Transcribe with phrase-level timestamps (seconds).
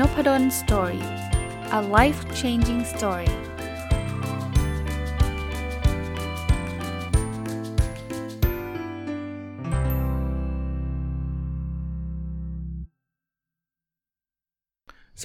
[0.00, 1.04] n o p ด d o story
[1.78, 3.32] a life changing story ส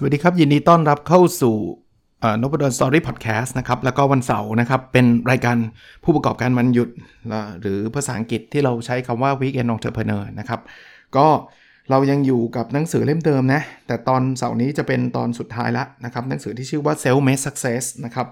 [0.01, 1.55] วัสดีครับ ยินดีต้อนรับเข้าสู่
[2.41, 5.57] นพดล story podcast นะครับ แล้วก็วันเสาร์นะครับ เป็นรายการ
[6.03, 6.89] ผู้ประกอบการวันหยุด
[7.61, 10.61] หรือภาษาอังกฤษที่เราใช้คำว่า Weekend Entrepreneur นะครับ
[11.17, 11.27] ก็
[11.91, 18.27] เรายังอยู่กับหนังสือเล่มเดิมนะ แต่ตอนเสาร์นี้จะเป็นตอนสุดท้ายล้วนะครับ หนังสือที่ชื่อว่า Self Made Success นะครับ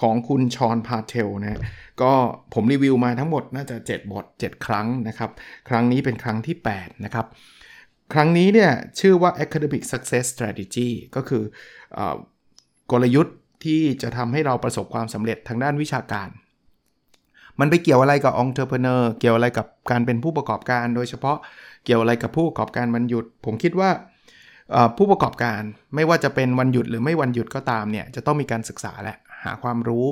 [0.00, 1.60] ของคุณชอนพาเทลนะ
[2.02, 2.12] ก็
[2.54, 5.30] ผมรีวิวมาทั้งหมดน่าจะ 7 บท 7 ครั้งนะครับ
[5.68, 7.26] ครั้งนี้เป็นครั้งที่ 8 นะครับ
[8.12, 11.42] ครั้งนี้เนี่ย ชื่อว่า Academic Success Strategy ก็คือ
[12.90, 16.28] กลยุทธ์ที่จะทำให้เราประสบความสำเร็จทางด้านวิชาการ
[17.60, 21.36] มันไปเกี่ยวอะไรกับองค์เทอร์เพเนอร์เกี่ยวอะไรกับการเป็นผู้ประกอบการ โดยเฉพาะ
[21.88, 23.90] กี่ยวอะไรกับผู้ประกอบการวันหยุด ผมคิดว่า
[24.96, 25.60] ผู้ประกอบการ
[25.94, 29.14] ไม่ว่าจะเป็นวันหยุดหรือไม่วันหยุดก็ตามเนี่ยจะต้องมีการศึกษาและ
[29.44, 30.06] หาความรู้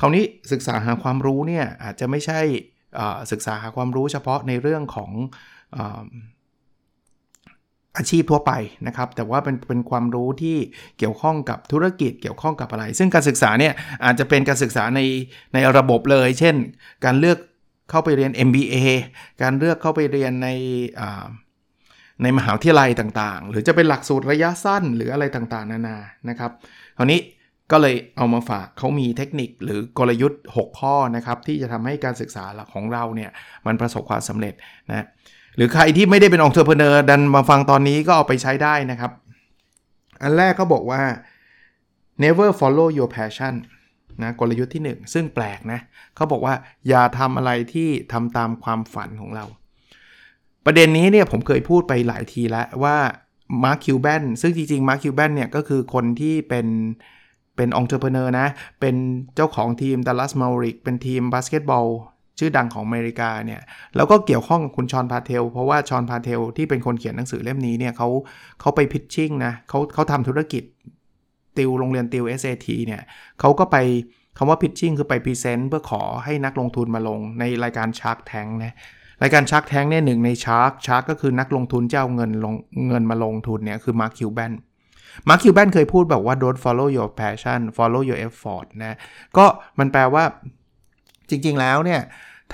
[0.00, 2.40] คราวนี้ศึกษาหาความรู้เนี่ยอาจจะไม่ใช่
[3.32, 5.10] ศึกษาหาความรู้เฉพาะในเรื่องของ
[7.96, 8.52] อาชีพทั่วไป
[8.86, 10.56] นะครับ แต่ว่าเป็นเป็นความรู้ที่
[10.98, 13.72] เกี่ยวข้องกับธุรกิจเกี่ยวข้องกับอะไร ซึ่งการศึกษาเนี่ย
[14.04, 15.00] อาจจะเป็นการศึกษาใน
[15.54, 16.54] ในระบบเลย เช่น
[17.04, 17.38] การเลือก
[17.90, 18.76] เข้าไปเรียน MBA
[19.42, 20.48] การเลือกเข้าไปเรียนใน
[22.22, 25.96] ในมหาวิทยาลัยต่างๆ หรือจะเป็นหลักสูตรระยะสั้นหรืออะไรต่างๆ นานา
[26.28, 26.50] นะครับ
[26.96, 27.20] คราวนี้
[27.72, 33.30] ก็เลยเอามาฝากเขามีเทคนิคหรือกลยุทธ์ 6 ข้อนะครับที่จะทำให้การศึกษาของเราเนี่ย
[33.66, 34.54] มันประสบความสำเร็จ
[34.90, 35.06] นะ
[35.56, 39.12] หรือใครที่ไม่ได้เป็น entrepreneur ดันมาฟังตอนนี้ก็เอาไปใช้ได้นะครับ
[40.22, 41.02] อันแรกก็บอกว่า
[42.24, 43.54] never follow your passion
[44.22, 45.80] นะกลยุทธ์ที่ 1 ซึ่งแปลกนะ
[46.14, 46.54] เขาบอกว่า
[46.88, 49.44] อย่าทำอะไรที่ทำตามความฝันของเรา
[50.64, 52.96] ประเด็นนี้เนี่ยผมเคยพูดไปหลายทีแล้วว่า
[53.64, 56.66] Mark Cuban ซึ่งจริงๆ Mark Cuban เนี่ยก็คือคนที่เป็น
[57.56, 58.46] เป็น entrepreneur นะ
[58.80, 58.96] เป็น
[59.34, 61.86] เจ้าของทีมดัลลัสแมฟเวอริกส์เป็นทีมบาสเกตบอล
[62.38, 63.60] ชื่อดังของอเมริกาเนี่ย
[63.96, 68.08] แล้วก็เกี่ยวข้องกับคุณชอนพาเทล เพราะว่าชอนพาเทลที่เป็นคนเขียนหนังสือเล่มนี้เนี่ยเขา
[68.60, 70.62] เขาไป pitching นะเขาเขาทำธุรกิจ
[71.58, 73.02] ติวโรงเรียนติว SAT เนี่ย
[73.40, 73.76] เขาก็ไป
[74.38, 78.74] คำว่า pitching คือไป present เพื่อขอให้นักลงทุนมาลงในรายการ Shark Tank นะ
[79.22, 82.54] รายการ Shark Tank เนี่ยหนึ่งใน shark shark ก็คือนักลงทุนเจ้าเงินลง
[82.88, 84.52] เงินมาลงทุนเนี่ยคือ Mark Cuban
[85.28, 88.96] Mark Cuban เคยพูดแบบว่า don't follow your passion follow your effort นะ
[89.36, 89.44] ก็
[89.78, 90.24] มันแปลว่า
[91.28, 92.00] จริงๆแล้วเนี่ย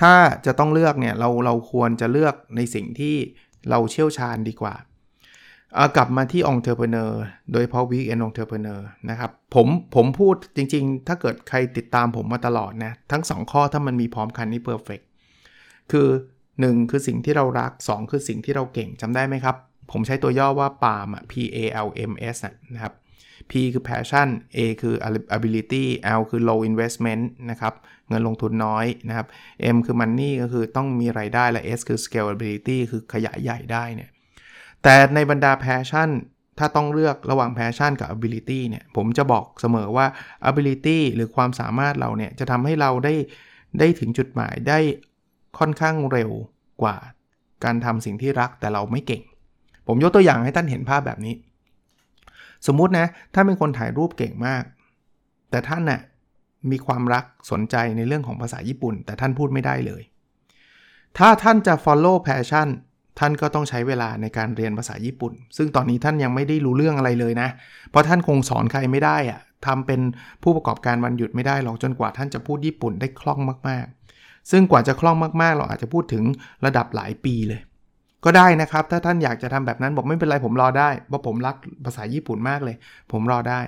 [0.01, 0.13] ถ้า
[0.45, 3.15] จะต้องเลือกเนี่ยเราเราควรจะเลือกในสิ่งที่
[3.69, 4.75] เราเชี่ยวชาญดีกว่า
[5.95, 7.21] กลับมาที่ entrepreneur
[7.51, 14.99] โดยเฉพาะ weekend entrepreneur นะครับผมผมพูดจริง ๆ ถ้าเกิดใครติดตามผมมาตลอดนะ ทั้ง 2 ข้อถ้ามันมีพร้อมกันนี่ perfect
[15.91, 16.07] คือ
[16.49, 19.55] 1 คือสิ่งที่เรารัก 2 คือสิ่งที่เราเก่งจำได้ไหมครับ
[19.91, 22.37] ผมใช้ตัวย่อว่า PALM P A L M S
[22.73, 22.93] นะครับ
[23.49, 24.95] P คือ passion A คือ
[25.37, 25.85] ability
[26.19, 27.73] L คือ low investment นะครับ
[28.09, 29.27] เงินลงทุนน้อยนะครับ
[29.75, 34.09] M คือ money ก็คือต้องมีไรายได้ และ S คือ scalability คือขยายใหญ่ได้เนี่ย
[34.87, 36.09] แต่ในบรรดา passion
[36.59, 40.05] ถ้าต้องเลือกระหว่าง passion กับ ability เนี่ยผมจะบอกเสมอว่า
[40.49, 43.13] ability หรือความสามารถเราเนี่ยจะทำให้เราได้
[43.79, 44.79] ได้ถึงจุดหมายได้
[45.59, 46.31] ค่อนข้างเร็ว
[46.81, 46.97] กว่า
[47.63, 49.23] การทำสิ่งที่รักแต่เราไม่เก่ง
[49.87, 51.35] ผมยกตัวอย่างให้ท่านเห็นภาพแบบนี้
[52.67, 54.63] สมมุตินะถ้าเป็นคนถ่ายรูปเก่งมาก
[55.49, 56.01] แต่ท่านนะ่ะ
[56.71, 60.03] มีความรักสนใจในเรื่องของภาษาญี่ปุ่น แต่ท่านพูดไม่ได้เลย
[61.17, 62.67] ถ้าท่านจะ follow passion
[63.19, 67.49] ท่านก็ต้องใช้เวลาในการเรียนภาษาญี่ปุ่น ซึ่งตอนนี้ท่านยังไม่ได้รู้เรื่องอะไรเลยนะ
[67.89, 70.01] เพราะท่านคงสอนใครไม่ได้อะทำเป็น
[70.43, 73.39] ผู้ประกอบการวันหยุดไม่ได้หรอกจนกว่าท่านจะพูดญี่ปุ่นได้คล่อง
[73.69, 76.23] มากๆ ซึ่งกว่าจะคล่องมากๆ เราอาจจะพูดถึง
[76.65, 77.61] ระดับหลายปีเลย
[78.25, 81.55] ก็ได้นะครับ ถ้าท่านอยากจะทำแบบนั้นบอกไม่เป็นไรผมรอได้เพราะผมรัก
[81.85, 82.75] ภาษาญี่ปุ่นมากเลย
[83.11, 83.59] ผมรอได้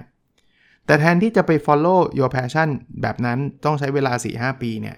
[0.85, 2.69] แต่แทนที่จะไป follow your passion
[3.01, 4.95] แบบนั้นต้องใช้เวลา 4-5 ปีเนี่ย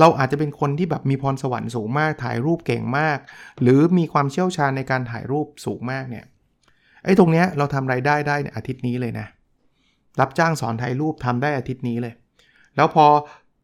[0.00, 3.18] เราอาจจะเป็นคนที่แบบมีพรสวรรค์สูงมากถ่ายรูปเก่งมาก
[3.62, 6.24] หรือมีความเชี่ยวชาญในการถ่ายรูปสูงมากเนี่ย
[7.04, 9.26] ไอ้ตรงเนี้ยเราทำไรายได้ได้ในอาทิตย์นี้เลยนะ
[10.20, 12.14] รับจ้างสอนถ่ายรูปทำได้อาทิตย์นี้เลย
[12.76, 13.06] แล้วพอ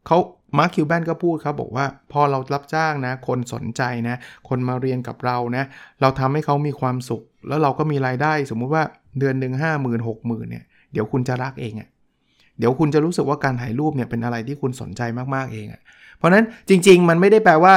[0.07, 0.17] เขา
[0.57, 4.15] มาร์คคิวแบนก็พูดครับบอกว่าพอเรารับจ้างนะ คนสนใจนะ
[4.49, 5.63] คนมาเรียนกับเรานะ
[6.01, 8.83] เราทำให้เขามีความสุข แล้วเราก็มีรายได้ สมมุติว่า
[9.19, 11.89] เดือนหนึ่งห้าหมื่นหกหมื่นเนี่ยเดี๋ยวคุณจะรักเองอะ่ะ
[12.59, 15.01] เดี๋ยวคุณจะรู้สึกว่าการถ่ายรูปเนี่ยเป็นอะไรที่คุณสนใจ
[15.35, 15.81] มากๆเองอะ่ะ
[16.21, 17.73] เพราะนั้นจริง ๆ มันไม่ได้แปลว่า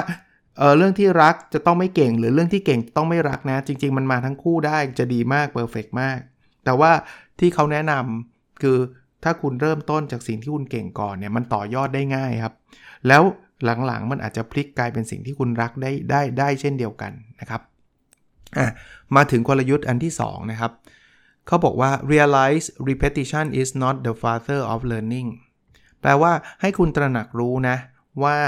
[0.58, 6.19] เออเรื่องที่รักจะต้องไม่เก่ง หรือเรื่องที่เก่งต้องไม่รักนะ จริง ๆ มันมาทั้งคู่ได้จะดีมากเพอร์เฟกมาก
[6.64, 6.93] แต่ว่า
[7.41, 8.79] ที่เขาแนะนำคือ
[9.25, 12.55] ถ้าคุณเริ่มต้นจากสิ่งที่คุณเก่งก่อนเนี่ยมันต่อยอดได้ง่ายครับ
[13.08, 13.23] แล้ว
[13.87, 17.61] หลังๆมันอาจจะพลิกกลายเป็นสิ่งที่คุณรักได้ได้ได้เช่นเดียวกันนะครับ
[18.58, 18.67] อะ
[19.17, 20.73] มาถึงกลยุทธ์อันที่ 2 นะครับ
[21.46, 25.29] เขาบอกว่า realize repetition is not the father of learning
[26.00, 27.76] แปลว่าให้คุณตระหนักรู้นะ
[28.22, 28.38] ว่า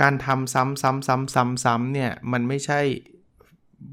[0.00, 2.80] การทำซ้ำซ้ำซ้ำซ้ำซ้ำเนี่ยมันไม่ใช่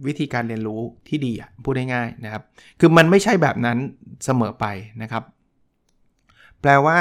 [0.08, 1.32] วิธีการเรียนรู้ที่ดี
[1.64, 2.44] พูดง่ายๆนะครับ
[2.80, 3.78] คือมันไม่ใช่แบบนั้น
[4.26, 4.66] เสมอไป
[5.02, 5.24] นะครับ
[6.62, 6.98] แปลว่า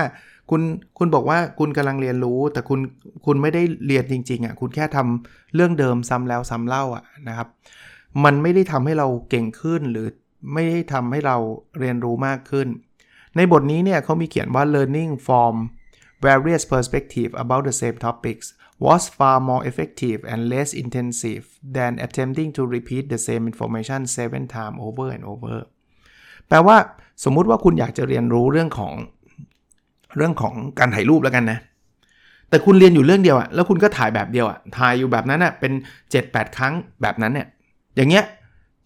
[0.51, 0.63] คุณ
[0.99, 2.81] คุณบอกว่าคุณกำลังเรียนรู้ แต่คุณ
[3.27, 7.49] คุณไม่ได้เรียนจริงๆอะคุณแค่ทำเรื่องเดิมซ้ำแล้วซ้ำเล่าอะนะครับ
[8.25, 10.07] มันไม่ได้ทำให้เราเก่งขึ้นหรือ
[10.55, 11.37] ไม่ได้ทำให้เรา
[11.79, 12.69] เรียนรู้มากขึ้น
[13.37, 15.55] ในบทนี้เนี่ยเขามีเขียนว่า learning from
[16.27, 18.47] various perspectives about the same topics
[18.87, 21.43] was far more effective and less intensive
[21.77, 25.57] than attempting to repeat the same information seven times over and over
[26.49, 26.77] แปลว่า
[27.25, 28.93] สมมุติว่าคุณอยากจะเรียนรู้เรื่องของ
[30.17, 31.59] เรื่องของการถ่ายรูปแล้วกันนะ
[32.49, 35.73] แต่คุณเรียนอยู่เรื่องเดียวอะแล้วคุณก็ถ่ายแบบเดียวอะถ่ายอยู่แบบนั้นอะเป็น
[36.13, 37.49] 7-8 ครั้งแบบนั้นเนี่ย
[37.97, 38.25] อย่างเงี้ย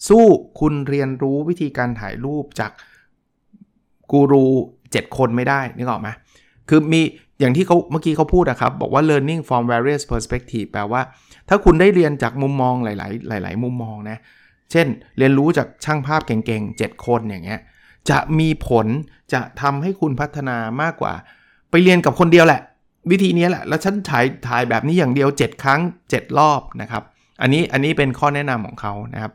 [0.09, 0.25] สู้
[0.61, 2.71] คุณเรียนรู้วิธีการถ่ายรูปจาก
[4.13, 4.45] กูรู
[4.83, 6.09] 7 คนไม่ได้นึกออกไหม
[6.69, 7.01] คือมี
[7.41, 11.03] อย่างที่เขาเมื่อกี้เขาพูดนะครับ บอกว่า learning from various perspective แปลว่า
[11.49, 12.89] ถ้าคุณได้เรียนจากมุมมองห
[13.31, 14.19] ลาย ๆ หลาย ๆ มุมมองนะ
[14.71, 14.87] เช่น
[15.19, 17.61] เรียนรู้จากช่างภาพเก่ง ๆ 7 คนอย่างเงี้ย
[18.11, 18.87] จะมีผล
[19.33, 21.15] จะทำให้คุณพัฒนามากกว่า
[21.71, 22.61] ไปเรียนกับคนเดียวแหละ
[23.11, 25.81] วิธีนี้แหละ แล้วฉันถ่ายถ่ายแบบนี้อย่างเดียว 7 ครั้ง
[26.11, 27.03] 7 รอบนะครับ
[27.43, 29.33] อันนี้อันนี้เป็นข้อแนะนำของเขานะครับ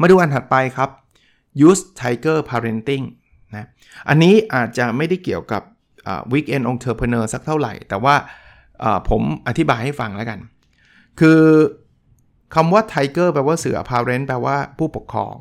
[0.00, 0.90] มาดูอันถัดไปครับ
[1.68, 3.04] use tiger parenting
[3.54, 3.66] นะ
[4.08, 5.62] อันนี้อาจจะไม่ได้เกี่ยวกับ
[6.32, 8.14] weekend entrepreneur สักเท่าไหร่ แต่ว่า
[9.10, 10.38] ผมอธิบายให้ฟังแล้วกัน
[11.20, 11.40] คือ
[12.54, 15.34] คำว่า tiger แปลว่าเสือ parent แปลว่าผู้ปกครอง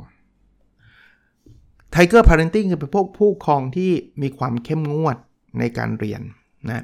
[1.94, 3.92] tiger parenting คือเป็นพวกผู้ปกครองที่
[4.22, 5.18] มีความเข้มงวด
[5.60, 6.22] ในการเรียน
[6.70, 6.84] นะ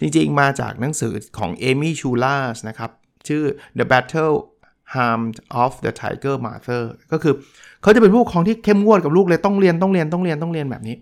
[0.00, 2.90] จริงๆมาจากหนังสือของเอมี่ชูลาสนะครับ
[3.28, 3.42] ชื่อ
[3.78, 4.36] The Battle
[4.94, 5.20] Harm
[5.62, 6.82] of the Tiger Mother
[7.12, 7.34] ก็คือ
[7.82, 10.96] เขาจะเป็นผู้ปกครองที่เข้มงวดกับลูกเลยต้องเรียนต้องเรียนต้องเรียนต้องเรียนแบบนี้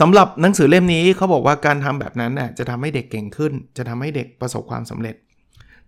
[0.00, 5.14] สำหรับหนังสือเล่มนี้เขาบอกว่าการทำแบบนั้นน่ะจะทำให้เด็กเก่งขึ้น จะทำให้เด็กประสบความสำเร็จ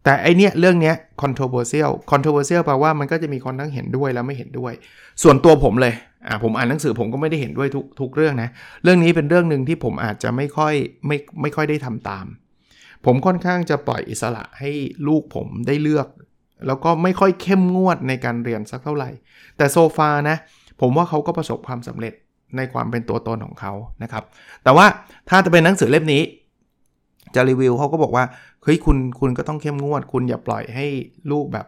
[0.05, 4.73] แต่ไอเนี้ยเรื่องเนี้ย controversial controversial แปลว่ามันก็จะมีคนทั้งเห็นด้วยแล้วไม่เห็นด้วย
[5.23, 5.95] ส่วนตัวผมเลย
[6.27, 8.49] อ่าผมอ่านหนังสือผมก็ไม่ได้เห็นด้วยทุกทุกเรื่องนะ
[8.83, 10.75] เรื่องนี้เป็นเรื่องหนึ่งที่ผมอาจจะไม่ค่อย
[11.07, 12.27] ไม่ไม่ค่อยได้ทำตาม
[13.05, 14.71] ผมค่อนข้างจะปล่อยอิสระให้
[15.07, 16.07] ลูกผมได้เลือก
[16.67, 19.11] แล้วก็ไม่ค่อยเข้มงวดในการเรียนสักเท่าไหร่
[19.57, 20.37] แต่โซฟานะ
[20.81, 22.15] ผมว่าเขาก็ประสบความสำเร็จ
[22.57, 23.73] ในความเป็นตัวตนของเขา
[24.03, 24.25] นะครับ
[24.65, 24.87] แต่ว่า
[25.29, 26.23] ถ้าจะเป็นหนังสือเล่มนี้
[27.35, 28.25] จะรีวิวเขาก็บอกว่า
[28.63, 30.87] เฮ้ยคุณคุณก็ต้องเข้มงวด คุณอย่าปล่อยให้
[31.31, 31.67] ลูกแบบ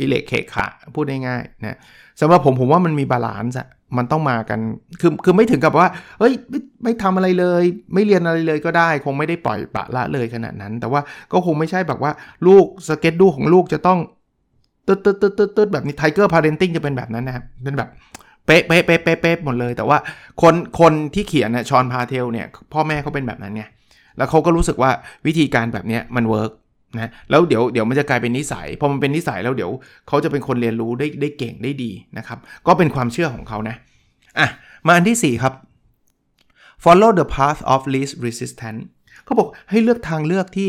[0.00, 0.66] อิเล็กเคขา
[0.96, 1.78] พูดง่ายๆนะ
[2.20, 4.60] สำหรับผมผมว่ามันมี balance อะมันต้องมากัน
[5.00, 5.88] คือคือไม่ถึงกับว่า
[6.18, 7.62] เฮ้ยไม่ไม่ทำอะไรเลย
[7.94, 11.00] ไม่เรียนอะไรเลยก็ได้ คงไม่ได้ปล่อยปละละเลยขนาดนั้น แต่ว่า
[11.32, 12.12] ก็คงไม่ใช่แบบว่า
[12.46, 13.98] ลูก schedule ของลูกจะต้อง
[14.86, 17.88] ตึ๊ดตึ๊ดตึ๊ดตึ๊ดแบบนี้ tiger parenting จะเป็นแบบนั้นนะครับเป็นแบบ
[18.46, 19.98] เป๊ะเป๊ะเป๊ะเป๊ะเป๊ะหมดเลย แต่ว่า
[20.42, 23.64] คนคนที่เขียนเนี่ยชอนพาเทลเนี่ยพ่อแม่เขาเป็นแบบนั้นไง
[24.16, 24.90] แล้วเขาก็รู้สึกว่า
[25.26, 26.52] วิธีการแบบนี้มัน work
[26.98, 29.70] นะแล้วเดี๋ยวเดี๋ยวมันจะกลายเป็นนิสัยพอมันเป็นนิสัยแล้วเดี๋ยว
[30.08, 33.76] เขาจะเป็นคนเรียนรู้ได้ได้เก่งได้ดีนะครับ ก็เป็นความเชื่อของเขานะ
[34.38, 34.48] อะ
[34.86, 35.54] มาอันที่ 4 ครับ
[36.84, 38.80] follow the path of least resistance
[39.24, 40.68] เขาบอกให้เลือกทางเลือกที่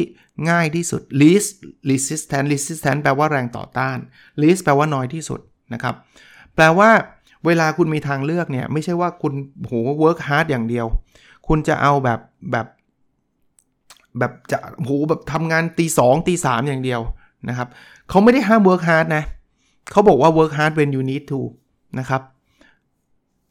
[0.49, 1.51] ง่ายที่สุด least
[1.89, 3.97] resistance resistance แปลว่าแรงต่อต้าน
[4.41, 5.39] least แปลว่าน้อยที่สุด
[5.73, 5.95] นะครับ
[6.55, 6.89] แปลว่า
[7.45, 9.33] เวลาคุณมีทางเลือกเนี่ย ไม่ใช่ว่าคุณ
[9.65, 9.73] โห
[10.03, 10.85] work hard อย่างเดียว
[11.47, 12.19] คุณจะเอาแบบ
[12.51, 12.67] แบบ
[14.19, 17.01] แบบจะโหแบบทำงานตีสองตีสามอย่างเดียว
[17.49, 17.67] นะครับ
[18.09, 19.23] เขาไม่ได้ห้าม work hard นะ
[19.91, 21.39] เขาบอกว่า work hard when you need to
[21.99, 22.21] นะครับ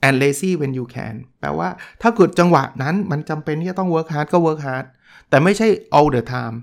[0.07, 1.69] and lazy when you can แปลว่า
[2.03, 4.85] ถ้าเกิดจังหวะนั้นมันจำเป็นที่จะต้อง work hard ก็ work hard
[5.29, 6.57] แต่ไม่ใช่ all the time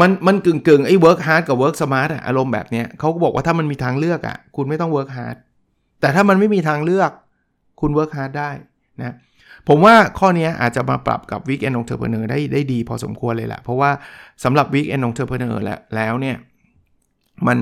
[0.00, 5.36] มันมันกึ่งกึ่งไอ้ work hard กับ work smart อะอารมณ์แบบเนี้ยเขาก็บอกว่าถ้ามันมีทางเลือกอะคุณไม่ต้อง work hard
[6.00, 7.10] แต่ถ้ามันไม่มีทางเลือก
[7.80, 8.50] คุณ work hard ได้
[9.00, 9.14] นะ
[9.72, 13.90] ผมว่าข้อนี้อาจจะมาปรับกับ weekend entrepreneur ได้ได้ดีพอสมควรเลยแหละ เพราะว่า
[14.44, 16.36] สำหรับ weekend entrepreneur แล้วแล้วเนี่ย
[17.46, 17.58] มัน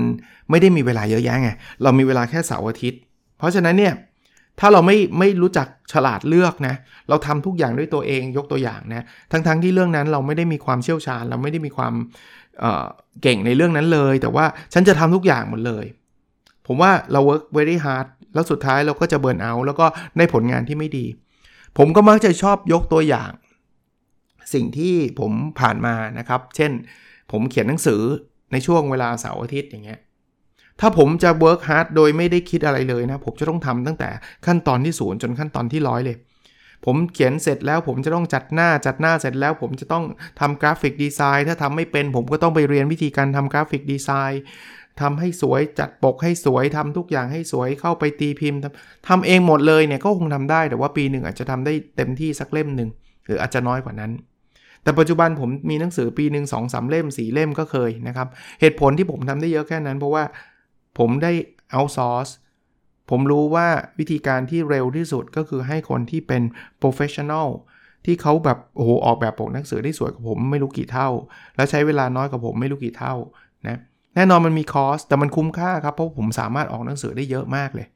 [0.49, 1.49] ไม่ได้มีเวลาเยอะแยะไง
[1.83, 2.99] เรามีเวลาแค่เสาร์อาทิตย์
[3.37, 3.93] เพราะฉะนั้นเนี่ย
[4.59, 6.75] ถ้าเราไม่ไม่รู้จักฉลาดเลือกนะ
[7.09, 11.93] เราทำทุกอย่างด้วยตัวเองยกตัวอย่างนะ ทั้งๆทที่เรื่องนั้นเราไม่ได้มีความเชี่ยวชาญ เราไม่ได้มีความ
[12.59, 15.85] เเก่งในเรื่องนั้นเลย แต่ว่าฉันจะทำทุกอย่างหมดเลย
[16.67, 19.85] ผมว่าเรา work very hard แล้วสุดท้ายเราก็จะเบิร์นเอาแล้วก็
[20.17, 21.05] ได้ผลงานที่ไม่ดี
[21.77, 23.31] ผมก็มักจะชอบยกตัวอย่าง
[24.53, 26.71] สิ่งที่ผมผ่านมานะครับ เช่น
[27.31, 28.01] ผมเขียนหนังสือ
[28.51, 29.99] ในช่วงเวลาเสาร์อาทิตย์อย่างเงี้ย
[30.79, 34.09] ถ้าผมจะ work hard โดยไม่ได้คิดอะไรเลยนะ ผมจะต้องทำตั้งแต่
[34.45, 36.17] ขั้นตอนที่ศูนย์จนขั้นตอนที่ร้อยเลย
[36.85, 40.03] ผมเขียนเสร็จแล้วผมจะต้องจัดหน้าจัดหน้าเสร็จแล้ว ผมจะต้อง
[40.39, 44.41] ทำกราฟิกดีไซน์ถ้าทำไม่เป็น ผมก็ต้องไปเรียนวิธีการทำกราฟิกดีไซน์
[45.01, 52.89] ทำให้สวยจัดปกให้สวยทำทุกอย่างให้สวยเข้าไปตีพิมพ์ทำทำเองหมดเลยเนี่ยก็คงทำได้แต่ว่าปีหนึ่งอาจจะทำได้เต็มที่สักเล่มหนึ่ง
[53.25, 54.11] หรืออาจจะน้อยกว่านั้น
[54.83, 58.27] แต่ปัจจุบันผมมีหนังสือปีหนึ่งสองสาเล่มสีเล่มก็เคยนะครับ
[58.61, 60.23] เหตุผลที่ผมทำได้เยอะแค่นั้น เพราะว่า
[60.99, 61.31] ผมได้
[61.71, 62.29] เอาซอร์ส
[63.09, 63.67] ผมรู้ว่า
[63.99, 66.41] วิธีการที่เร็วที่สุดก็คือให้คนที่เป็น
[66.81, 67.47] professional
[68.05, 71.09] ที่เขาแบบโอ้โหออกแบบปกหนังสือได้สวยกว่าผมไม่รู้กี่เท่า
[71.55, 73.13] แล้วใช้เวลาน้อยกว่าผมไม่รู้กี่เท่า
[73.67, 73.77] นะ
[74.15, 77.87] แน่นอนมันมีคอสแต่มันคุ้มค่าครับ เพราะผมสามารถออกหนังสือได้เยอะมากเลย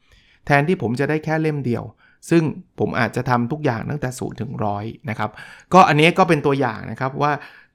[0.45, 1.83] แทนที่ผมจะได้แค่เล่มเดียว
[2.29, 2.43] ซึ่ง
[2.79, 5.29] ผมอาจจะทำทุกอย่างตั้งแต่ศูนย์ถึงร้อยนะครับ
[5.73, 7.31] ก็อันนี้ก็เป็นตัวอย่างนะครับว่า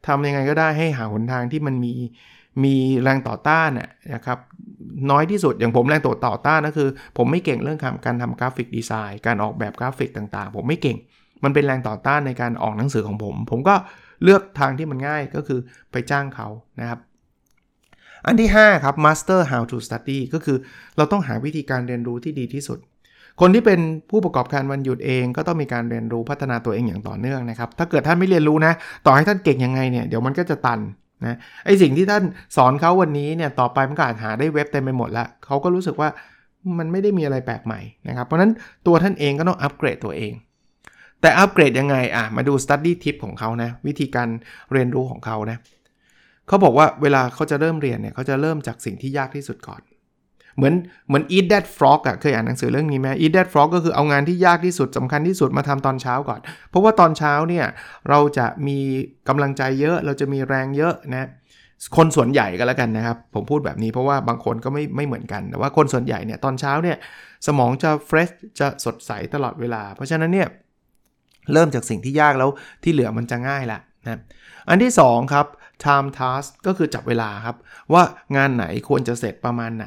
[0.06, 1.94] ทำยังไงก็ได้ให้หาหนทางที่มันมี
[2.64, 3.70] มีแรงต่อต้าน
[4.14, 4.38] นะครับ
[5.10, 10.96] น้อยที่สุดอย่างผมแรงต่อต่อต้านก็คือ ผมไม่เก่งเรื่องการทำ graphic design การออกแบบกราฟิกต่างๆ ผมไม่เก่ง
[11.44, 13.74] มันเป็นแรงต่อต้านในการออกหนังสือของผม ผมก็
[14.24, 15.60] เลือกทางที่มันง่ายก็คือ
[15.92, 16.48] ไปจ้างเขา
[16.80, 16.98] นะครับ
[18.28, 20.56] อันที่ 5 ครับ master how to study ก็คือ
[20.96, 22.78] เราต้องหาวิธีการเรียนรู้ที่ดีที่สุด
[23.40, 23.80] คนที่เป็น
[24.10, 28.72] ผู้ประกอบการวันหยุดเอง ก็ต้องมีการเรียนรู้พัฒนาตัวเองอย่างต่อเนื่องนะครับ ถ้าเกิดท่านไม่เรียนรู้นะ
[29.06, 30.80] ต่อให้ท่านเก่งยังไงเนี่ย เดี๋ยวมันก็จะตัน
[31.26, 32.22] นะ ไอสิ่งที่ท่าน
[32.56, 36.08] สอนเขาวันนี้เนี่ย ต่อไปมันก็อาจหาได้เว็บเต็มไปหมดละเขาก็รู้สึกว่า
[36.78, 38.52] มันไม่ได้มีอะไรแปลกใหม่นะครับ เพราะนั้น
[38.86, 40.32] ตัวท่านเองก็ต้องอัปเกรดตัวเอง
[41.20, 44.28] แต่อัปเกรดยังไงอะ มาดู study tip ของเขานะ วิธีการ
[44.72, 45.58] เรียนรู้ของเขานะ
[46.48, 49.82] เขาบอกว่าเวลาเขาจะเริ่มเรียนเนี่ยเขาจะเริ่มจากสิ่งที่ยากที่สุดก่อน
[50.56, 50.74] เหมือน
[51.08, 56.40] เหมือน eat that frog อะเคยอ่านหนังสือเรื่องนี้ไหม eat that frog ก็คือเอางานที่ยากที่สุดสำคัญที่สุดมาทำตอนเช้าก่อน
[56.70, 57.66] เพราะว่าตอนเช้าเนี่ย
[58.08, 58.78] เราจะมี
[59.28, 61.28] กำลังใจเยอะ เราจะมีแรงเยอะนะ
[61.96, 66.96] คนส่วนใหญ่ก็แล้วกันนะครับ ผมพูดแบบนี้เพราะว่าบางคนก็ไม่ไม่เหมือนกัน แต่ว่าคนส่วนใหญ่เนี่ยตอนเช้าเนี่ย
[67.46, 70.48] สมองจะเฟรชจะสดใสตลอดเวลา เพราะฉะนั้นเนี่ย
[71.52, 72.50] เริ่มจากสิ่งที่ยากแล้ว
[72.82, 74.20] ที่เหลือมันจะง่ายละนะ
[74.68, 75.46] อันที่2ครับ
[75.84, 77.56] time task ก็คือจับเวลาครับ
[77.92, 78.02] ว่า
[78.36, 79.86] งานไหนควรจะเสร็จประมาณไหน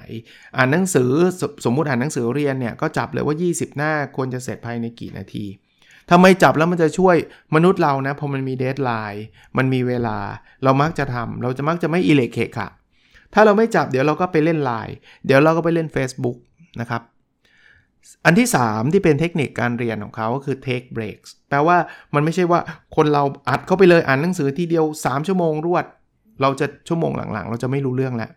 [0.58, 5.46] อ่านหนังสือสสมมุติอ่านหนังสือเรียนเนี่ยก็จับเลยว่า 20 หน้าควรจะเสร็จภายในกี่นาที
[6.12, 7.16] ทำไมจับแล้วมันจะช่วย
[7.56, 9.26] มนุษย์เรานะพอมันมีเดทไลน์
[9.58, 10.18] มันมีเวลา
[10.64, 12.70] เรามักจะทำเราจะมักจะไม่อิเล็กเคค่ะ
[13.34, 14.96] ถ้าเราไม่จับเดี๋ยวเราก็ไปเล่นไลน์
[15.26, 16.38] เดี๋ยวเราก็ไปเล่น Facebook
[16.80, 17.02] นะครับ
[18.26, 21.78] อันที่ 3 ที่เป็นเทคนิคการเรียนของเขาก็คือ take breaks แปลว่า
[22.14, 22.60] มันไม่ใช่ว่า
[22.96, 25.86] คนเราอัดเข้าไปเลยอ่านหนังสือทีเดียว 3 ชั่วโมงรวด
[26.42, 28.30] เราจะชั่วโมงหลังๆ เราจะไม่รู้เรื่องแล้ว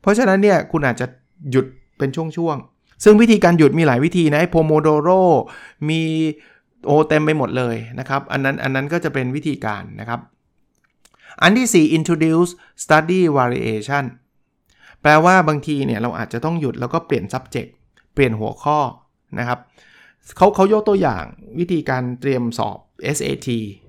[0.00, 1.06] เพราะฉะนั้นเนี่ยคุณอาจจะ
[1.50, 1.66] หยุด
[1.98, 5.08] เป็นช่วงๆ ซึ่งวิธีการหยุดมีหลายวิธีนะโพโมโดโร
[5.88, 6.02] มี
[6.86, 10.20] โอเต็มไปหมดเลยนะครับ อันนั้นอันนั้นก็จะเป็นวิธีการนะครับ
[11.42, 12.50] อันที่ 4 introduce
[12.84, 14.04] study variation
[15.02, 17.70] แปลว่าบางทีเนี่ยเราอาจจะต้องหยุดแล้วก็เปลี่ยน subject
[18.14, 18.78] เปลี่ยนหัวข้อ
[19.40, 19.58] นะครับ
[20.36, 21.24] เขาเขายกตัวอย่าง
[21.58, 22.78] วิธีการเตรียมสอบ
[23.16, 23.48] SAT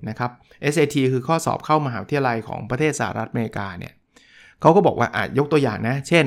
[0.09, 0.31] นะครับ
[0.73, 3.93] SAT คือข้อสอบเข้ามหาวิทยาลัยของประเทศสหรัฐอเมริกาเนี่ย
[4.61, 6.25] เขาก็บอกว่าอาจยกตัวอย่างนะ เช่น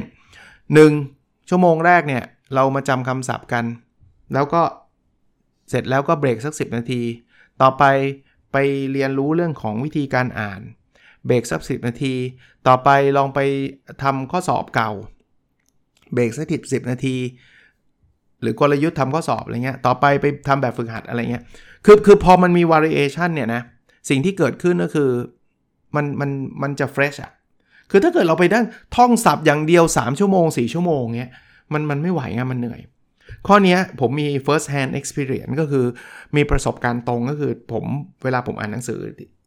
[0.75, 3.65] 1 ชั่วโมงแรกเนี่ย เรามาจำคำศัพท์กัน
[4.35, 4.63] แล้วก็
[5.71, 7.03] เสร็จแล้วก็เบรกสัก 10 นาที
[7.63, 7.85] ต่อไป
[8.53, 8.57] ไป
[8.93, 10.61] เรียนรู้เรื่องของวิธีการอ่าน
[11.27, 12.15] เบรกสัก10นาที
[12.67, 13.41] ต่อไปลองไป
[14.03, 14.91] ทำข้อสอบเก่า
[16.13, 17.17] เบรกสักสิบนาที
[18.43, 21.43] หรือกลยุทธ์ทำข้อสอบอะไรเงี้ย ต่อไปไปทำแบบฝึกหัดอะไรเงี้ย
[21.85, 23.63] คือคือพอมันมี variation เนี่ยนะ
[24.09, 25.11] สิ่งที่เกิดขึ้นก็คือ
[25.97, 26.31] มันมัน
[26.63, 27.33] มันจะ fresh อะ
[27.91, 28.65] คือถ้าเกิดเราไปนั่ง
[28.97, 31.33] ท่องศัพท์อย่างเดียว 3 ชั่วโมง 4 ชั่วโมงเงี้ย
[31.73, 32.81] มันมันไม่ไหวไงมันเหนื่อย
[33.47, 35.85] ข้อนี้ผมมี first hand experience ก็คือ
[36.37, 37.85] มีประสบการณ์ตรงก็คือผม
[38.25, 38.99] เวลาผมอ่านหนังสือ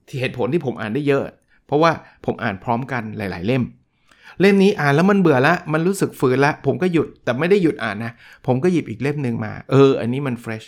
[0.08, 1.24] ที่เหตุผลที่ผมอ่านได้เยอะ
[1.66, 1.92] เพราะว่า
[2.26, 3.64] ผมอ่านพร้อมกันหลาย ๆ เล่ม
[4.40, 8.12] เล่มนี้อ่านแล้วมันเบื่อละ มันรู้สึกฝืนละ ผมก็หยุดแต่ไม่ได้หยุดอ่านนะ
[8.48, 10.64] ผมก็หยิบอีกเล่มหนึ่งมา เออ อันนี้มัน fresh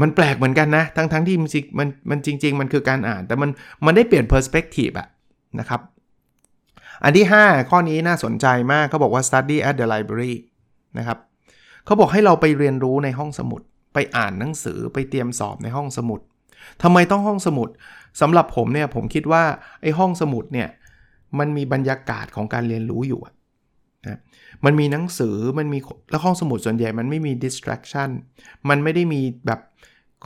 [0.00, 3.50] มันแปลกเหมือนกันนะ ทั้งทั้งที่มันมันมันจริง ๆ มันคือการอ่าน แต่มัน
[3.86, 5.08] มันได้เปลี่ยน perspective อะ
[5.60, 5.80] นะครับ
[7.04, 10.34] อันที่ 5 ข้อนี้น่าสนใจมากเขาบอกว่า study at the library
[10.98, 11.18] นะครับ
[11.84, 13.60] เขาบอกให้เราไปเรียนรู้ในห้องสมุด
[13.94, 16.20] ไปอ่านหนังสือไปเตรียมสอบในห้องสมุด
[16.82, 17.68] ทำไมต้องห้องสมุด
[18.20, 19.44] สำหรับผมเนี่ยผมคิดว่า
[19.82, 20.68] ไอ้ห้องสมุดเนี่ย
[21.38, 23.20] มันมีบรรยากาศของการเรียนรู้อยู่
[24.08, 24.18] นะ
[24.64, 25.78] มันมีหนังสือมันมี
[26.10, 28.10] แล้วห้องสมุดส่วนใหญ่มันไม่มี distraction
[28.68, 29.60] มันไม่ได้มีแบบ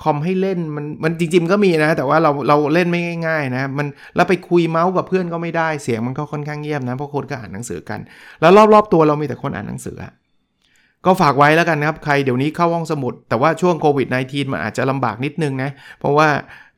[0.02, 8.00] คอมให้เล่นมันมันจริงๆก็มีนะ แต่ว่าเราเราเล่นไม่ง่าย ๆ นะมันแล้วไปคุยเมาส์กับเพื่อนก็ไม่ได้เสียงมันก็ค่อนข้างเงียบนะเพราะคนก็อ่านหนังสือกัน
[8.40, 9.96] แล้วรอบๆตัวเรามีแต่คนอ่านหนังสือ
[11.06, 16.28] ก็ฝากไว้แล้วกันนะครับ ใครเดี๋ยวนี้เข้าห้องสมุด แต่ว่าช่วงโควิด -19 มันอาจจะลำบากนิดนึงนะ เพราะว่า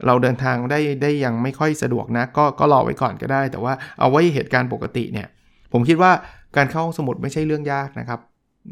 [0.07, 5.27] เราเดินทางได้ได้ยังไม่ค่อยสะดวกนะ ก็ก็รอไว้ก่อนก็ได้ แต่ว่าเอาไว้เหตุการณ์ปกติเนี่ย
[5.73, 6.13] ผมคิดว่า
[6.57, 8.21] การเข้าห้องสมุดไม่ใช่เรื่องยากนะครับ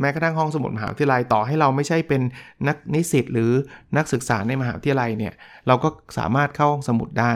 [0.01, 2.23] แม้กระทั่งห้องสมุดมหาวิทยาลัยต่อให้เราไม่ใช่เป็น
[2.69, 3.51] นักนิสิตหรือ
[3.97, 5.33] นักศึกษาในมหาวิทยาลัยเนี่ย
[5.67, 7.33] เราก็สามารถเข้าห้องสมุดได้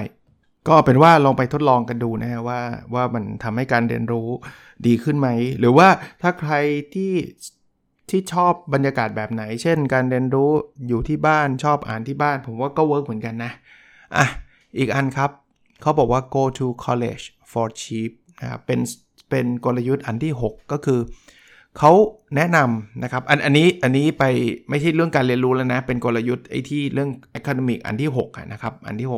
[0.69, 2.61] ก็เป็นว่าลองไปทดลองกันดูนะฮะว่า
[2.95, 4.29] ว่ามันทำให้การเรียนรู้
[4.87, 5.89] ดีขึ้นไหม หรือว่า
[6.23, 6.53] ถ้าใคร
[6.95, 7.13] ที่
[8.11, 10.51] ที่ชอบบรรยากาศแบบไหน เช่น การเรียนรู้
[10.89, 13.53] อยู่ที่บ้านชอบอ่านที่บ้าน ผมว่าก็เวิร์กเหมือนกันนะ
[14.17, 14.27] อะ
[14.79, 15.31] อีกอันครับ
[15.83, 18.11] เขาบอกว่า go to college for cheap
[18.41, 18.81] นะครับเป็น
[19.31, 21.01] เป็นกลยุทธ์อันที่ 6 ก็คือ
[21.79, 21.93] เขา
[22.37, 24.25] แนะนำนะครับอันอันนี้อันนี้ไป
[24.69, 29.09] ไม่ใช่เรื่องการเรียนรู้แล้วนะ เป็นกลยุทธ์ไอ้ที่เรื่อง academic อันที่6นะครับอันที่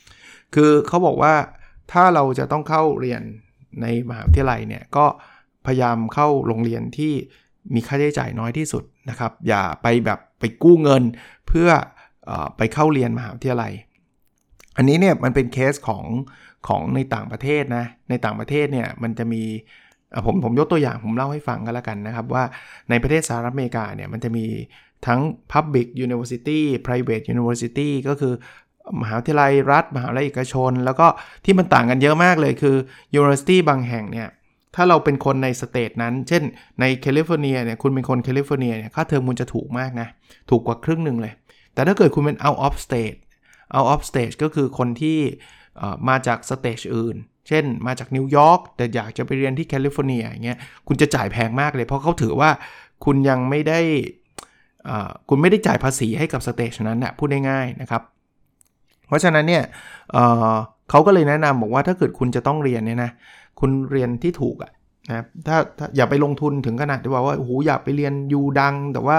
[0.00, 1.34] 6 คือเขาบอกว่า
[1.92, 3.22] ถ้าเราจะต้องเข้าเรียน
[3.82, 5.06] ในมหาวิทยาลัยเนี่ยก็
[5.66, 7.14] พยายามเข้าโรงเรียนที่
[7.74, 11.02] มีค่าใช้จ่ายน้อยที่สุดนะครับ อย่าไปแบบไปกู้เงิน
[11.48, 11.68] เพื่อ
[12.28, 13.72] อไปเข้าเรียนมหาวิทยาลัย
[14.76, 16.04] อันนี้เนี่ยมันเป็นเคสของ
[16.68, 19.42] ของในต่างประเทศนะ ในต่างประเทศเนี่ยมันจะมี
[20.26, 22.44] ผมผมยกตัวอย่างผมเล่าให้ฟังกันแล้วกันนะครับ ว่า
[22.90, 24.44] ในประเทศสหรัฐอเมริกาเนี่ยมันจะมี
[25.06, 25.20] ทั้ง
[25.52, 28.34] Public University Private University ก็คือ
[29.00, 31.06] มหาวิทยาลัยรัฐ มหาวิทยาลัยเอกชน แล้วก็
[31.44, 32.76] ที่มันต่างกันเยอะมากเลยคือ
[33.18, 34.28] University บางแห่งเนี่ย
[34.74, 36.42] ถ้าเราเป็นคนใน state นั้น เช่น
[36.80, 40.08] ในแคลิฟอร์เนียเนี่ย คุณเป็นคนแคลิฟอร์เนียเนี่ย ค่าเทอมคุณจะถูกมากนะ
[40.50, 41.32] ถูกกว่าครึ่งหนึ่งเลย
[41.74, 43.18] แต่ถ้าเกิดคุณเป็น out of state
[43.76, 45.18] out of state ก็คือคนที่
[46.08, 47.16] มาจาก state อื่น
[47.48, 50.58] เช่น มาจากนิวยอร์ก แต่อยากจะไปเรียนที่แคลิฟอร์เนียอย่างเงี้ย
[50.88, 52.50] คุณจะจ่ายแพงมากเลย เพราะเขาถือว่า
[53.04, 53.80] คุณยังไม่ได้
[55.28, 58.02] คุณไม่ได้จ่ายภาษีให้กับ state นั้นนะพูดง่ายๆนะครับ
[59.08, 59.64] เพราะฉะนั้นเนี่ย
[60.12, 63.10] เขาก็เลยแนะนำบอกว่าถ้าเกิดคุณจะต้องเรียนเนี่ยนะ
[63.60, 64.72] คุณเรียนที่ถูกอะ
[65.08, 69.18] นะถ้าถ้าอย่าไปลงทุนถึงขนาดที่ว่าว่าโอ้โหอยากไปเรียนยูดัง แต่ว่า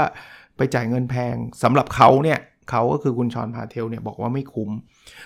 [0.58, 4.70] ไปจ่ายเงินแพงสำหรับเขาเนี่ยเขาก็คือคุณชอนพาเทลเนี่ยบอกว่าไม่คุ้ม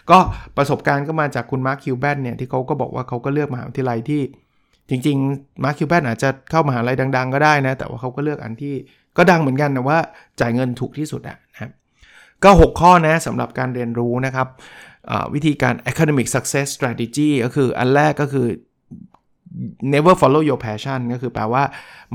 [0.10, 0.18] ก็
[0.58, 4.22] ประสบการณ์ก็มาจากคุณ Mark Cuban เนี่ยที่เขาก็บอกว่าเขาก็เลือกมหาวิทยาลัยที่
[4.90, 8.74] จริงๆมาร์คคิวแบนอาจจะเข้ามหาลัยดัง ๆ ก็ได้นะ แต่ว่าเขาก็เลือกอันที่
[9.18, 9.98] ก็ดังเหมือนกันแต่ว่า
[10.42, 11.72] จ่ายเงินถูกที่สุดอะนะครับ
[12.44, 14.48] ก็ 6 ข้อนะสำหรับการเรียนรู้นะครับ
[15.34, 18.48] วิธีการ academic success strategy ก็คืออันแรกก็คือ
[19.94, 21.64] never follow your passion ก็คือแปลว่า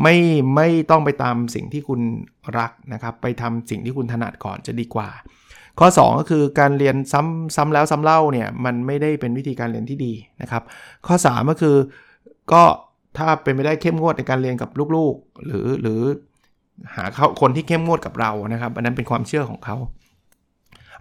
[0.02, 0.16] ไม่
[0.54, 2.00] ไม่ต้องไปตามสิ่งที่คุณ
[2.58, 5.08] รักนะครับ ไปทำสิ่งที่คุณถนัดก่อนจะดีกว่า
[5.78, 10.62] ข้อ 2 ก็คือการเรียนซ้ำซ้ำแล้วซ้ำเล่าเนี่ยมันไม่ได้เป็นวิธีการเรียนที่ดีนะครับ
[11.06, 11.76] ข้อ 3 ก็คือ
[12.52, 12.62] ก็
[13.16, 16.00] ถ้าเป็นไม่ได้เข้มงวดในการเรียนกับลูกๆ หรือหรือ
[16.94, 19.76] หาเขาคนที่เข้มงวดกับเรานะครับอันนั้นเป็นความเชื่อของเขา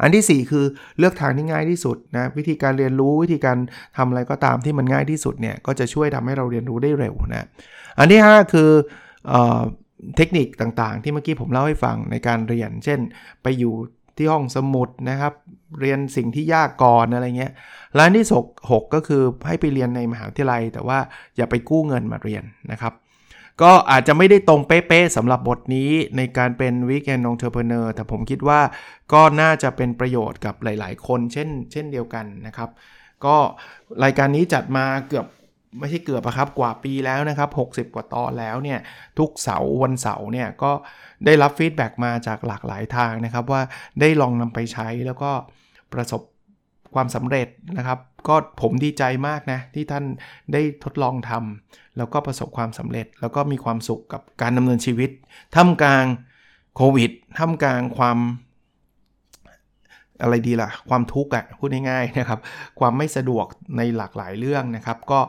[0.02, 0.66] อันที่ 4 คือ
[1.00, 3.58] เลือกทางที่ง่ายที่สุดนะวิธีการเรียนรู้วิธีการ
[3.98, 7.48] ทำอะไรก็ตามที่มันง่ายที่สุดเนี่ยก็จะช่วยทำให้เราเรียนรู้ได้เร็วนะ
[7.98, 8.70] อันที่ 5 คือ
[10.16, 13.00] เทคนิคต่างๆ ที่เมื่อกี้ผมเล่าให้ฟังในการเรียน เช่น
[13.44, 13.74] ไปอยู่
[14.18, 15.34] ที่ห้องสมุดนะครับ
[15.82, 17.54] เรียนสิ่งที่ยากก่อนอะไรเงี้ย
[17.98, 18.26] ร้านที่
[18.64, 21.00] 6ก็คือให้ไปเรียนในมหาวิทยาลัย แต่ว่า
[21.38, 22.94] อย่าไปกู้เงินมาเรียนนะครับ
[23.62, 28.60] ก็อาจจะไม่ได้ตรงเป๊ะๆสำหรับบทนี้ในการเป็น Weekend Entrepreneur แต่ผมคิดว่า
[29.14, 32.70] ก็น่าจะเป็นประโยชน์กับหลาย ๆ คนเช่น เช่นเดียวกันนะครับ
[33.26, 33.36] ก็
[34.04, 35.26] รายการนี้จัดมาเกือบ
[35.80, 38.80] ไม่ใช่เกือบครับกว่าปีแล้วนะครับ 60 กว่าตอนแล้วเนี่ย
[39.20, 40.72] ทุกเสาร์วันเสาร์เนี่ยก็
[41.26, 43.62] ได้รับ feedback มาจากหลากหลายทางนะครับ ว่า
[44.00, 45.32] ได้ลองนำไปใช้แล้วก็
[45.94, 46.22] ประสบ
[46.94, 50.06] ความสำเร็จนะครับ ก็ผมดีใจมากนะที่ท่าน
[50.54, 55.10] ได้ทดลองทำแล้วก็ประสบความสำเร็จ แล้วก็มีความสุขกับการดำเนินชีวิต
[55.56, 56.06] ท่ามกลาง
[56.76, 58.18] โควิดท่ามกลางความ
[60.22, 62.40] อะไรดีล่ะ ความทุกข์อะพูดง่ายๆนะครับ
[62.80, 63.46] ความไม่สะดวก
[63.78, 65.20] ในหลากหลายเรื่องนะครับ ก็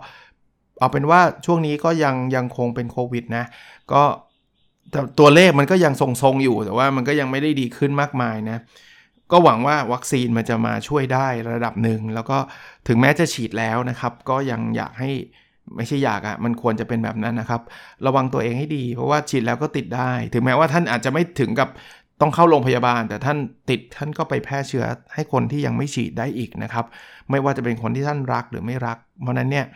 [0.79, 3.44] เอาเป็นว่าช่วงนี้ก็ยังยังคงเป็นโควิดนะ
[3.92, 4.03] ก็
[5.18, 8.59] ตัวเลขมันก็ยังทรงๆอยู่แต่ว่ามันก็ยังไม่ได้ดีขึ้นมากมายนะ
[9.33, 12.38] ก็หวังว่าวัคซีนมันจะมาช่วยได้ระดับหนึ่ง แล้วก็
[12.88, 15.11] ถึงแม้จะฉีดแล้วนะครับ ก็ยังอยากให้
[15.77, 17.62] ไม่ใช่อยากอะ่ะมันควรจะเป็นแบบนั้นนะครับ
[18.07, 21.69] ระวังตัวเองให้ดี เพราะว่าฉีดแล้วก็ติดได้ ถึงแม้ว่าท่านอาจจะไม่ถึงกับ
[22.21, 23.38] ต้องเข้าโรงพยาบาล แต่ท่าน
[23.71, 26.85] ติดท่านก็ไปแพร่เชื้อให้คนที่ยังไม่ฉีดได้อีกนะครับ
[27.31, 29.66] ไม่ว่าจะเป็นคนที่ท่านรักหรือไม่รัก เพราะนั้นเนี่ย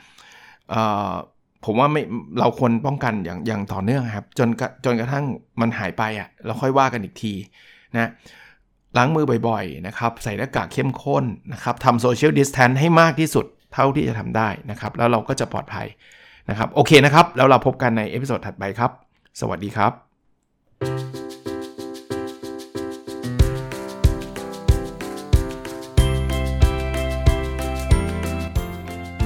[1.64, 2.02] ผมว่าไม่
[2.40, 4.48] เราควรป้องกันอย่างอย่างต่อเนื่องครับ จน
[4.84, 5.24] จนกระทั่ง
[5.60, 7.32] มันหายไปอะ่ะเราค่อยว่ากันอีกที
[7.96, 8.10] นะ
[8.98, 15.86] ล้างมือบ่อยๆนะครับใส่หน้ากากเข้มข้นนะครับทำ social distance ให้มากที่สุดเท่าที่จะทำได้นะครับ แล้วเราก็จะปลอดภัย
[16.50, 18.90] นะครับโอเคนะครับ แล้วเราพบกันใน episode ถัดไปครับ
[19.40, 19.92] สวัสดีครับ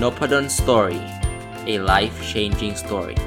[0.03, 1.01] n o p a d o n Story
[1.73, 3.19] a life changing story